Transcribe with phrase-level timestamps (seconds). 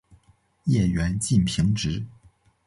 [0.63, 2.03] 叶缘近平直。